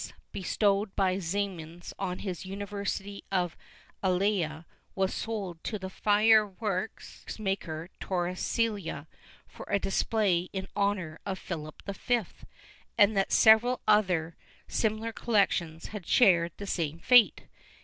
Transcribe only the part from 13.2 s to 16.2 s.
several other similar collections had